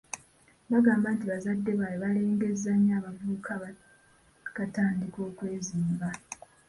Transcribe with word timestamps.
Bagamba 0.71 1.07
nti 1.15 1.25
bazadde 1.31 1.71
baabwe 1.79 2.01
balengezza 2.03 2.71
nnyo 2.75 2.93
abavubuka 2.99 3.49
abaakatandika 3.57 5.19
okwezimba. 5.29 6.09